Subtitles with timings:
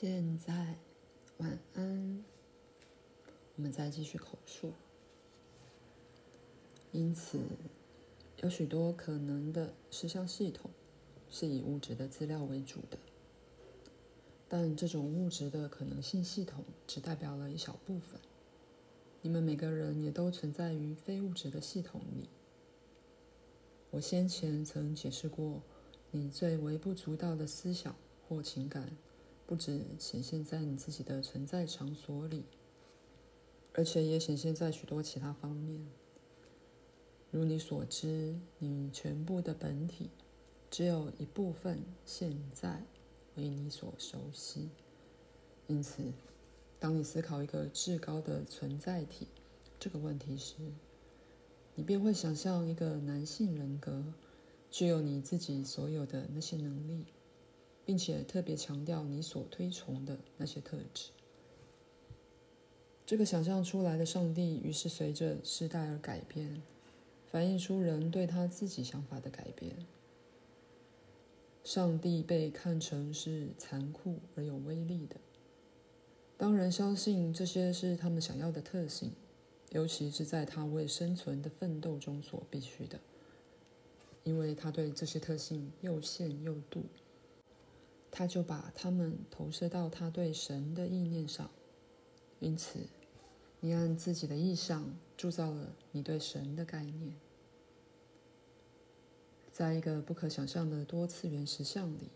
[0.00, 0.76] 现在，
[1.38, 2.22] 晚安。
[3.56, 4.72] 我们再继续口述。
[6.92, 7.40] 因此，
[8.36, 10.70] 有许多可能的实相系统
[11.28, 12.96] 是以物质的资料为主的，
[14.48, 18.20] 但这种物质的可能性系统只代表了一小部分。
[19.22, 22.28] 你们每个人也都存在于非物质的系统里。
[23.90, 25.60] 我先前曾解释过，
[26.12, 27.96] 你最微不足道的思想
[28.28, 28.96] 或情感。
[29.48, 32.44] 不止显现在你自己的存在场所里，
[33.72, 35.86] 而且也显现在许多其他方面。
[37.30, 40.10] 如你所知，你全部的本体
[40.70, 42.82] 只有一部分现在
[43.36, 44.68] 为你所熟悉。
[45.66, 46.12] 因此，
[46.78, 49.28] 当你思考一个至高的存在体
[49.80, 50.56] 这个问题时，
[51.74, 54.12] 你便会想象一个男性人格，
[54.70, 57.06] 具有你自己所有的那些能力。
[57.88, 61.08] 并且特别强调你所推崇的那些特质。
[63.06, 66.60] 这个想象出来的上帝，于是随着时代而改变，
[67.26, 69.86] 反映出人对他自己想法的改变。
[71.64, 75.16] 上帝被看成是残酷而有威力的。
[76.36, 79.12] 当人相信这些是他们想要的特性，
[79.70, 83.00] 尤其是在他为生存的奋斗中所必须的，
[84.24, 86.82] 因为他对这些特性又羡又妒。
[88.10, 91.50] 他就把他们投射到他对神的意念上，
[92.40, 92.80] 因此，
[93.60, 97.14] 你按自己的意象铸造了你对神的概念。
[99.52, 102.10] 在一个不可想象的多次元实相里，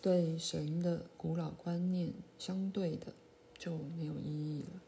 [0.00, 3.12] 对神的古老观念相对的
[3.58, 4.80] 就没有意义了，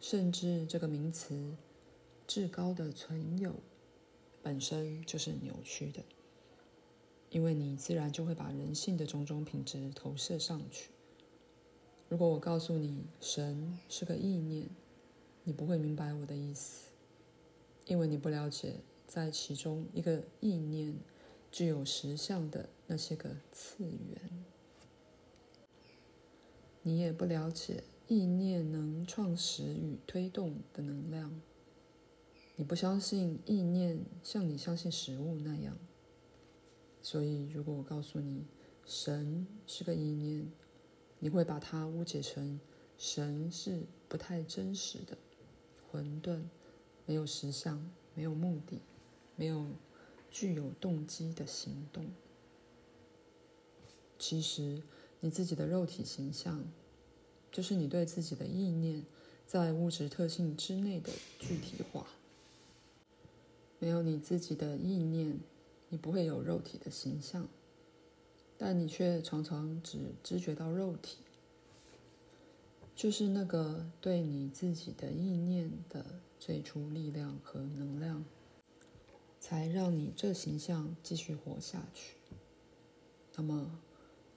[0.00, 1.56] 甚至这个名词
[2.28, 3.54] “至高的存有”
[4.42, 6.02] 本身就是扭曲的。
[7.30, 10.90] 因为你自然就会把人性的种种品质投射上去。
[12.08, 14.68] 如果我告诉你神是个意念，
[15.44, 16.88] 你不会明白我的意思，
[17.86, 18.76] 因为你不了解
[19.06, 20.94] 在其中一个意念
[21.52, 24.44] 具有实相的那些个次元。
[26.82, 31.40] 你也不了解意念能创始与推动的能量。
[32.56, 35.76] 你不相信意念像你相信食物那样。
[37.00, 38.44] 所以，如果我告诉你，
[38.84, 40.50] 神是个意念，
[41.20, 42.60] 你会把它误解成
[42.98, 45.16] 神是不太真实的、
[45.90, 46.42] 混沌、
[47.06, 48.80] 没有实相、没有目的、
[49.36, 49.66] 没有
[50.30, 52.06] 具有动机的行动。
[54.18, 54.82] 其实，
[55.20, 56.64] 你自己的肉体形象，
[57.52, 59.04] 就是你对自己的意念
[59.46, 62.06] 在物质特性之内的具体化。
[63.78, 65.38] 没有你自己的意念。
[65.90, 67.48] 你不会有肉体的形象，
[68.58, 71.18] 但你却常常只知觉到肉体，
[72.94, 78.24] 就是那个对你自己的意念的最初力量和能量，
[79.40, 82.16] 才让你这形象继续活下去。
[83.36, 83.80] 那么，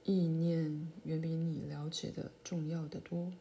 [0.06, 3.34] 意念远比你了解的重要得多。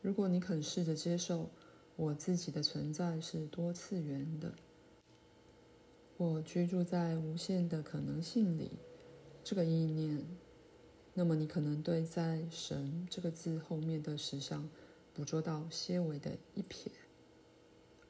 [0.00, 1.50] 如果你肯试着接受
[1.96, 4.54] 我自己的存在是多次元的。
[6.16, 8.70] 我居住在无限的可能性里，
[9.42, 10.24] 这个意念，
[11.12, 14.68] 那么你可能对在“神”这个字后面的实相
[15.12, 16.86] 捕捉到些微的一瞥，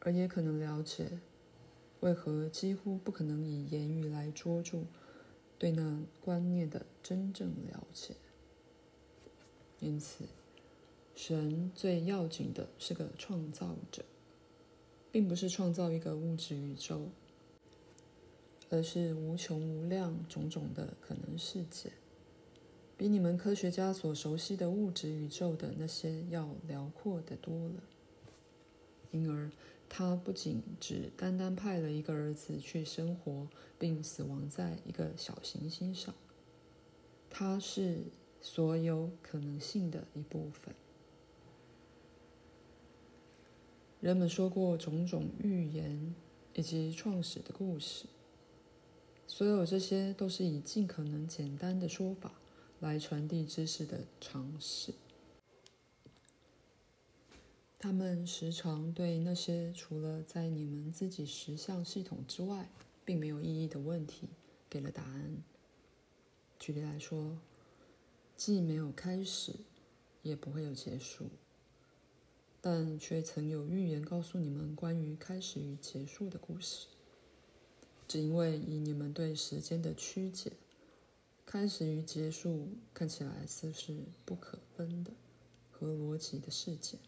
[0.01, 1.19] 而也可能了解
[2.01, 4.85] 为何几乎不可能以言语来捉住
[5.59, 8.17] 对那观念的真正了解。
[9.81, 10.27] 因此，
[11.15, 14.05] 神最要紧的是个创造者，
[15.11, 17.09] 并不是创造一个物质宇宙。
[18.75, 21.93] 而是无穷无量种种的可能世界，
[22.97, 27.85] 比你们科学家所熟悉的物质宇宙的那些要辽阔得多了。
[29.13, 29.49] 因而，
[29.89, 33.47] 他不仅只单单派了一个儿子去生活
[33.79, 36.13] 并死亡在一个小行星上，
[37.31, 37.99] 他是
[38.43, 40.75] 所有可能性的一部分。
[44.01, 46.13] 人们说过种种预言
[46.55, 48.07] 以及创始的故事。
[49.27, 52.33] 所有这些都是以尽可能简单的说法
[52.81, 54.95] 来传递知识的尝试。
[57.79, 62.71] 他们时常对那些除了在你们自己实相系统之外
[63.05, 64.29] 并没有意义的问题
[64.71, 65.43] 给了答案。
[66.59, 67.37] 举例来说，
[68.37, 69.53] 既没有开始，
[70.23, 71.27] 也不会有结束，
[72.63, 76.87] 但却曾有预言告诉你们关于开始与结束的故事。
[78.07, 80.53] 只因为以你们对时间的曲解，
[81.45, 85.13] 开始与结束看起来似是不可分的
[85.71, 87.01] 合逻辑的事件。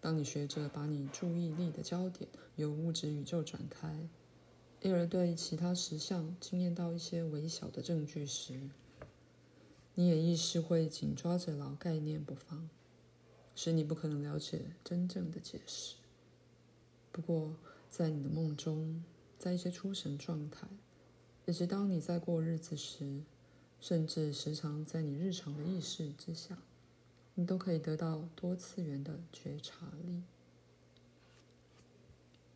[0.00, 4.08] 当你学着把你注意力的焦点由物质宇宙转开，
[4.82, 8.70] 因而对其他实相经验到一些微小的证据时，
[9.94, 12.68] 你也意识会紧抓着老概念不放，
[13.54, 15.96] 使你不可能了解真正的解释。
[17.10, 17.56] 不过，
[17.88, 19.02] 在你的梦中，
[19.38, 20.66] 在一些出神状态，
[21.46, 23.22] 以及当你在过日子时，
[23.80, 26.58] 甚至时常在你日常的意识之下，
[27.34, 30.22] 你都可以得到多次元的觉察力。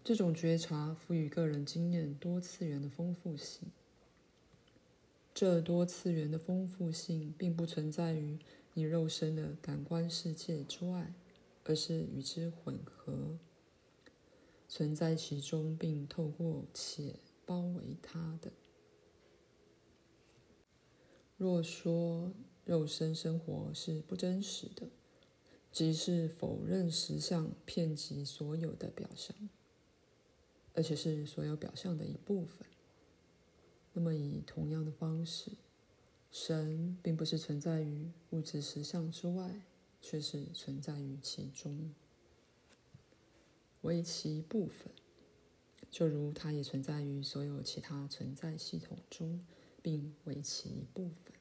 [0.02, 3.70] 这种觉察赋予个人经验多次元的丰富性。
[5.32, 8.38] 这多次元的丰富性并不存在于
[8.74, 11.12] 你肉身的感官世界之外，
[11.64, 13.38] 而是与之混合，
[14.70, 18.52] 存在其中并透过且包围它的。
[21.36, 22.32] 若说
[22.64, 24.88] 肉身生活是不真实的，
[25.72, 29.36] 即是否认实相遍及所有的表象，
[30.74, 32.64] 而且是所有表象的一部分。
[33.92, 35.50] 那么，以同样的方式，
[36.30, 39.62] 神并不是存在于物质实相之外，
[40.00, 41.92] 却是存在于其中，
[43.82, 44.92] 为其部分，
[45.90, 49.44] 就如它也存在于所有其他存在系统中，
[49.82, 51.34] 并为其部分。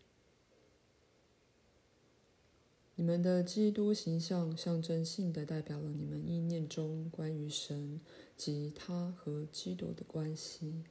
[2.95, 8.01] 你们的基督形象象征性的代表了你们意念中关于神
[8.36, 10.83] 及他和基督的关系。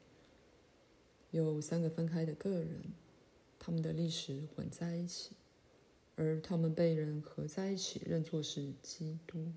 [1.31, 2.81] 有三个分开的个人，
[3.59, 5.33] 他们的历史混在一起，
[6.17, 9.53] 而他们被人合在一起认作是基督。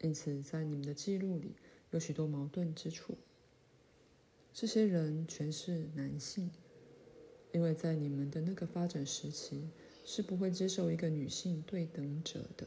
[0.00, 1.54] 因此，在你们的记录里
[1.90, 3.16] 有许多矛盾之处。
[4.52, 6.50] 这些人全是男性，
[7.52, 9.68] 因为在你们的那个发展时期
[10.04, 12.66] 是不会接受一个女性对等者的。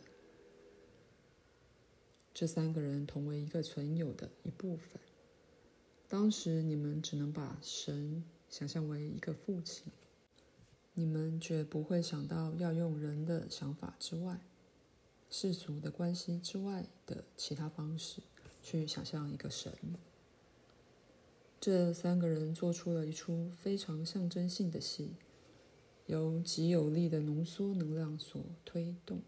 [2.34, 5.02] 这三个人同为一个存有的一部分。
[6.08, 9.92] 当时你们只能把神想象为一个父亲，
[10.94, 14.40] 你们绝不会想到要用人的想法之外、
[15.30, 18.22] 世俗的关系之外的其他方式
[18.62, 19.74] 去想象一个神。
[21.62, 25.16] 这三个人做出了一出非常象征性的戏，
[26.08, 29.22] 由极有力的浓缩能量所推动。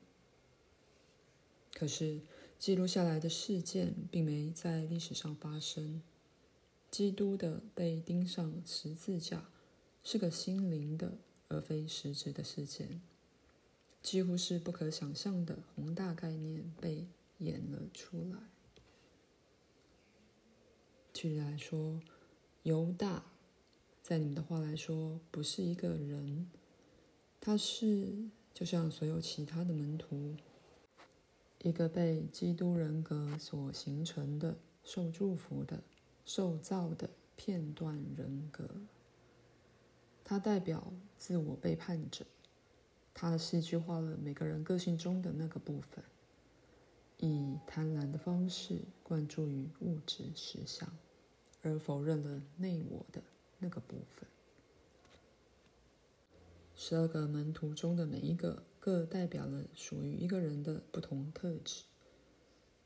[1.73, 2.21] 可是
[2.57, 6.01] 记录下来的事件并没在历史上发生。
[6.89, 9.49] 基督的被钉上十字架
[10.03, 11.17] 是个心灵的，
[11.47, 13.01] 而非实质的事件。
[14.01, 17.07] 几乎是不可想象的宏大概念被
[17.37, 18.37] 演了出来。
[21.13, 22.01] 具体来说，
[22.63, 23.23] 犹大，
[24.01, 26.49] 在你们的话来说，不是一个人，
[27.39, 30.35] 他是就像所有其他的门徒，
[31.63, 35.83] 一个被基督人格所形成的、受祝福的。
[36.23, 38.69] 受造的片段人格，
[40.23, 42.25] 他代表自我背叛者，
[43.21, 46.03] 他的戏剧化了每个人个性中的那个部分，
[47.19, 50.91] 以贪婪的方式灌注于物质实相，
[51.61, 53.21] 而否认了内我的
[53.59, 54.27] 那个部分。
[56.75, 61.83] 十二个门徒中的每一个，各代表了属于一个人的不同特质，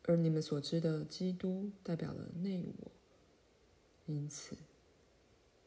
[0.04, 2.92] 而你们所知的基督代表了内我。
[4.06, 4.58] 因此，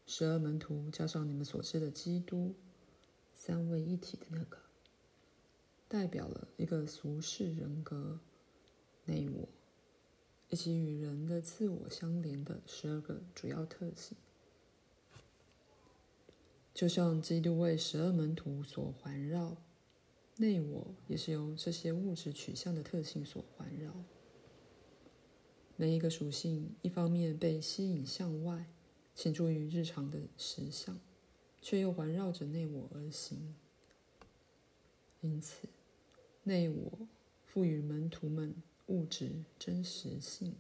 [0.05, 2.55] 十二门徒加上你们所知的基督，
[3.35, 4.59] 三位一体的那个，
[5.89, 8.21] 代表了一个俗世人格、
[9.07, 9.49] 内我，
[10.51, 14.17] 以及与人的自我相连的十二个主要特性。
[16.75, 19.57] 就像基督为十二门徒所环绕，
[20.37, 23.93] 内我也是由这些物质取向的特性所环绕。
[25.77, 28.67] 每一个属性，一方面被吸引向外，
[29.15, 31.01] 倾注于日常的实相，
[31.63, 33.57] 却又环绕着内我而行。
[35.21, 35.69] 因此，
[36.49, 37.07] 内我
[37.45, 38.55] 赋予门徒们
[38.87, 40.55] 物质真实性，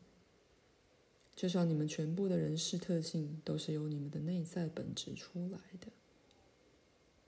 [1.34, 5.88] 就像你们全部的人事特性都是由你们的内在本质出来的。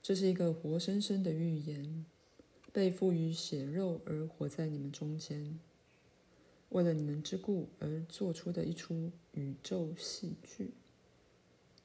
[0.03, 2.05] 这是一个活生生的预言，
[2.71, 5.59] 被赋予血肉而活在你们中间。
[6.69, 10.73] 为了你们之故而做出的一出宇宙戏剧，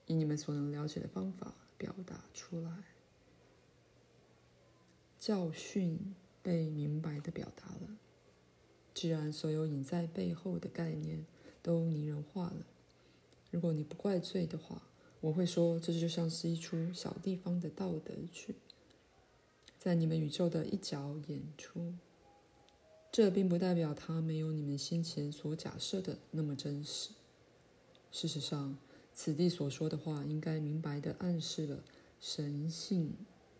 [0.07, 2.83] 以你们所能了解的方法表达出来。
[5.17, 6.13] 教训
[6.45, 7.97] 被明白地表达了。
[8.93, 11.25] 既然所有隐在背后的概念
[11.63, 12.67] 都拟人化了，
[13.49, 14.83] 如果你不怪罪的话，
[15.21, 18.57] 我会说，这就像是一出小地方的道德剧，
[19.79, 21.95] 在你们宇宙的一角演出。
[23.11, 27.09] 这并不代表它没有你们先前所假设的那么真实。
[28.11, 28.77] 事实上，
[29.13, 31.83] 此地所说的话，应该明白地暗示了
[32.19, 33.13] 神性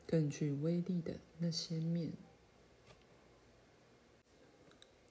[0.05, 2.13] 更具威力的那些面。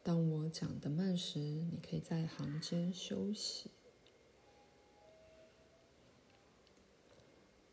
[0.04, 3.70] 当我讲得慢时，你可以在行间休息。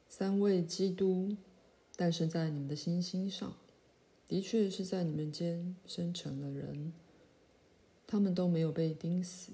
[0.08, 1.36] 三位基督
[1.98, 3.58] 诞生在你们的星星上，
[4.30, 6.94] 的确是在你们间生成了人。
[8.08, 9.52] 他们都没有被钉死。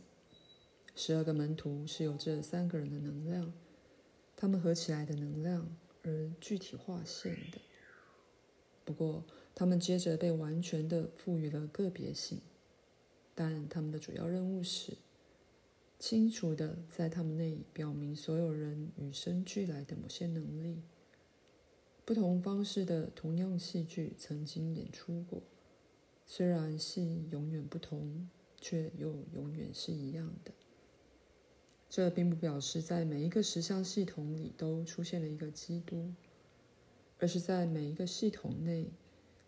[0.95, 3.51] 十二个门徒是由这三个人的能量，
[4.35, 7.57] 他们合起来的能量而具体化现的。
[8.85, 9.23] 不过，
[9.55, 12.39] 他们接着被完全的赋予了个别性。
[13.39, 14.97] 但他们的主要任务是
[15.99, 20.81] 清楚的在他们内表明所有人与生俱来的某些能力。
[22.03, 25.43] 不同方式的同样戏剧曾经演出过，
[26.25, 28.27] 虽然戏永远不同，
[28.59, 30.51] 却又永远是一样的。
[31.87, 36.11] 这并不表示在每一个实相系统里都出现了一个基督，
[37.19, 38.87] 而是在每一个系统内，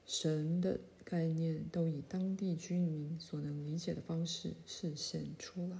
[0.06, 0.80] 神的。
[1.10, 5.78] 概念都以当地居民所能理解的方式示现出来。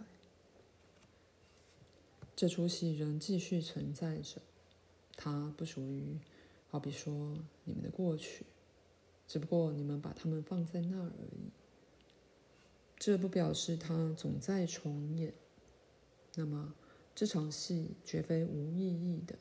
[2.36, 4.42] 这出戏仍继续存在着，
[5.16, 6.18] 它不属于，
[6.68, 8.44] 好比说你们的过去，
[9.28, 11.52] 只不过你们把它们放在那儿而已。
[12.98, 15.36] 这不表示它总在重演。
[16.34, 16.74] 那么
[17.14, 19.38] 这场戏绝非无意义的，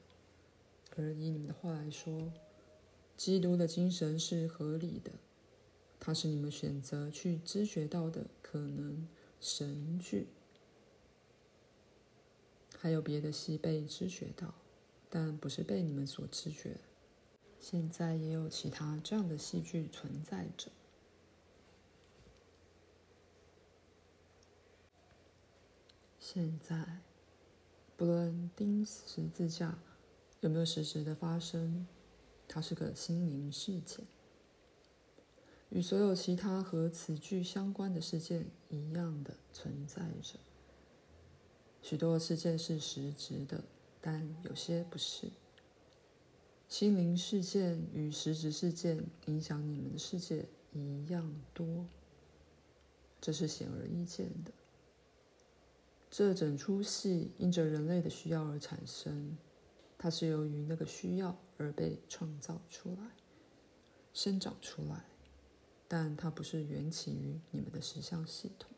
[0.97, 2.31] 而以你们的话来说，
[3.17, 5.13] 基督的精神是合理的。
[6.01, 9.07] 它是你们选择去知觉到的可能
[9.41, 10.29] 神剧，
[12.79, 14.55] 还有别的戏被知觉到，
[15.11, 16.79] 但不是被你们所知觉。
[17.61, 20.71] 现在也有其他这样的戏剧存在着。
[26.21, 27.01] 现在，
[27.97, 29.79] 不论钉十字架
[30.41, 31.87] 有没有实时的发生，
[32.47, 34.07] 它是个心灵事件。
[35.71, 40.39] 与所有其他和此剧相关的事件一样的存在着。
[41.83, 43.65] 许多事件是实质的，
[44.01, 45.31] 但有些不是。
[46.69, 51.87] 心灵事件与实质事件影响你们的世界一样多，
[53.21, 54.53] 这是显而易见的。
[56.11, 59.37] 这整出戏因着人类的需要而产生，
[59.97, 63.11] 它是由于那个需要而被创造出来、
[64.13, 65.05] 生长出来。
[65.89, 68.71] 但它不是缘起于你们的实相系统。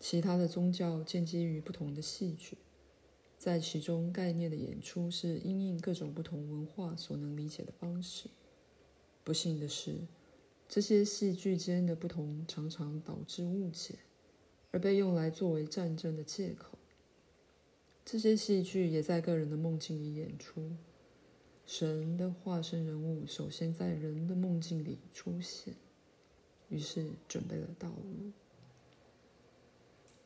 [0.00, 2.56] 其他的宗教建基于不同的戏剧，
[3.36, 8.30] 在其中概念的演出是因应各种不同文化所能理解的方式。
[9.24, 10.06] 不幸的是，
[10.68, 13.96] 这些戏剧间的不同常常导致误解，
[14.70, 16.78] 而被用来作为战争的借口。
[18.04, 20.70] 这些戏剧也在个人的梦境里演出。
[21.68, 25.74] 神的化身人物首先在人的梦境里出现，
[26.70, 28.32] 于是准备了道路。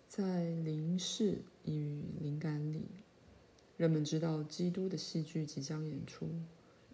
[0.06, 2.86] 在灵视与灵感里，
[3.76, 6.28] 人们知道基督的戏剧即将演出，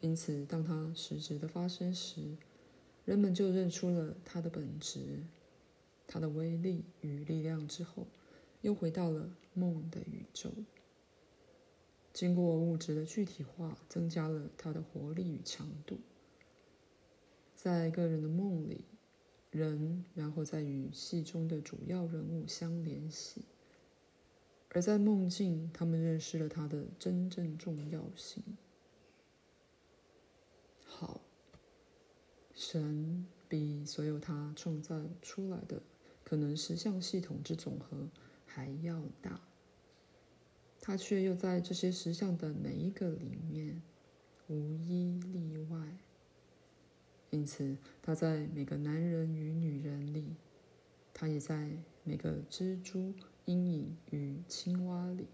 [0.00, 2.38] 因此当它实质的发生时，
[3.05, 5.25] 人们就认出了它的本质、
[6.07, 7.69] 它的威力与力量。
[7.69, 8.07] 之后，
[8.62, 10.50] 又回到了梦的宇宙。
[12.19, 16.01] 经过物质的具体化，增加了它的活力与强度。
[17.55, 18.87] 在个人的梦里，
[19.53, 23.45] 人然后再与戏中的主要人物相联系，
[24.71, 28.43] 而在梦境，他们认识了它的真正重要性。
[30.85, 31.21] 好，
[32.53, 35.81] 神比所有他创造出来的
[36.25, 38.09] 可能实相系统之总和
[38.45, 39.48] 还要大。
[40.88, 43.83] 他却又在这些石像的每一个里面，
[44.49, 45.99] 无一例外。
[47.28, 50.35] 因此，他在每个男人与女人里，
[51.12, 53.12] 他也在每个蜘蛛、
[53.45, 55.26] 阴影与青蛙里，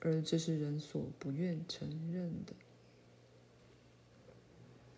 [0.00, 2.54] 而这是人所不愿承认的。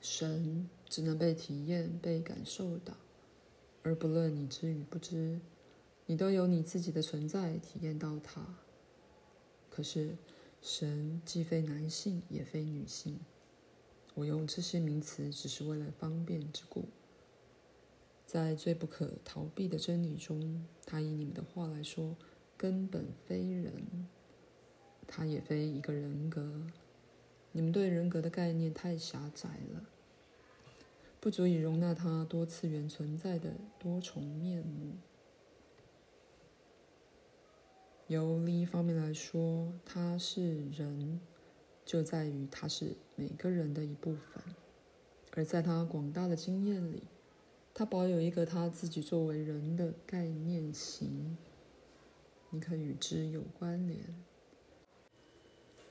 [0.00, 2.94] 神只能被体验、被感受到，
[3.82, 5.40] 而不论你知与不知，
[6.06, 8.54] 你都有你自己的存在体验到它。
[9.78, 10.16] 可是，
[10.60, 13.20] 神既非男性，也非女性。
[14.14, 16.86] 我用这些名词只是为了方便之故。
[18.26, 22.16] 在最不可逃避的真理中，他以你们的话来说，
[22.56, 24.08] 根本非人。
[25.06, 26.66] 他也非一个人格。
[27.52, 29.88] 你们对人格的概念太狭窄了，
[31.20, 34.96] 不足以容纳他多次元存在的多重面目。
[38.08, 41.20] 由另一方面来说，他是人，
[41.84, 44.42] 就在于他是每个人的一部分，
[45.32, 47.02] 而在他广大的经验里，
[47.74, 51.36] 他保有一个他自己作为人的概念型。
[52.48, 54.02] 你可与之有关联。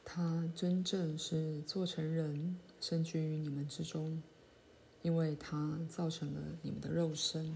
[0.03, 4.23] 他真正是做成人，身居于你们之中，
[5.03, 7.53] 因为他造成了你们的肉身，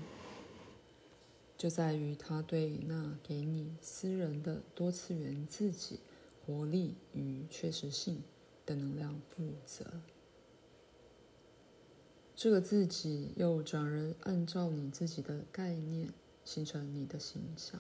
[1.62, 6.00] 就在于他对那给你私人的多次元自己
[6.44, 8.24] 活力与确实性
[8.66, 10.02] 的能量负责。
[12.36, 16.12] 这个自己又转而按照你自己的概念
[16.44, 17.80] 形成你的形象。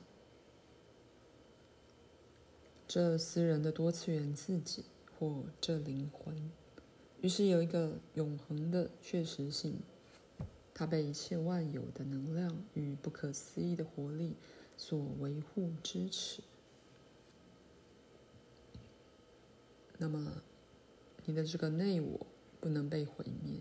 [2.87, 4.85] 这私人的多次元自己，
[5.17, 6.51] 或这灵魂，
[7.21, 9.79] 于是有一个永恒的确实性，
[10.81, 14.33] 它被一切万有的能量与不可思议的活力
[14.75, 16.41] 所维护支持。
[19.99, 20.41] 那么，
[21.23, 22.25] 你的这个内我
[22.59, 23.59] 不能被毁灭，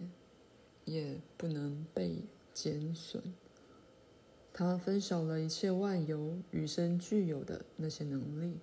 [0.87, 2.25] 也不能被
[2.55, 3.23] 减损。
[4.51, 8.57] 它分享了一切万有与生俱有的那些能力。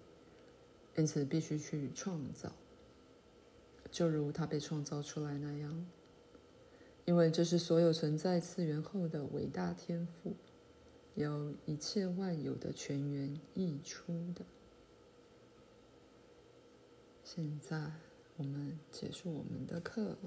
[0.96, 2.52] 因此，必须去创造，
[3.92, 5.86] 就如它被创造出来那样，
[7.08, 10.36] 因为这是所有存在次元后的伟大天赋，
[11.16, 14.44] 由一切万有的泉源溢出的。
[17.24, 17.94] 现在，
[18.36, 20.18] 我们结束我们的课了。